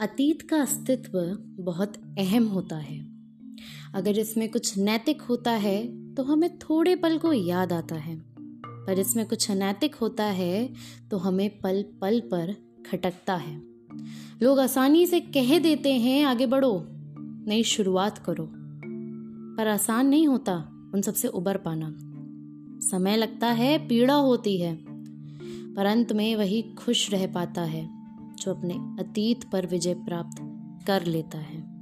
[0.00, 2.98] अतीत का अस्तित्व बहुत अहम होता है।
[3.94, 8.16] अगर इसमें कुछ नैतिक होता है तो हमें थोड़े पल को याद आता है।
[8.86, 10.74] पर इसमें कुछ अनैतिक होता है
[11.10, 12.54] तो हमें पल पल पर
[12.86, 13.62] खटकता है।
[14.42, 16.86] लोग आसानी से कह देते हैं, आगे बढ़ो,
[17.46, 18.48] नई शुरुआत करो।
[19.56, 20.56] पर आसान नहीं होता
[20.94, 21.96] उन सबसे उबर पाना।
[22.80, 24.78] समय लगता है, पीड़ा होती है,
[25.74, 28.05] पर अंत में वही खुश रह पाता है।
[28.36, 30.36] जो अपने अतीत पर विजय प्राप्त
[30.86, 31.76] कर लेता है।